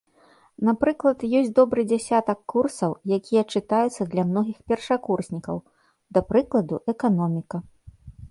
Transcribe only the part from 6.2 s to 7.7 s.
прыкладу, эканоміка.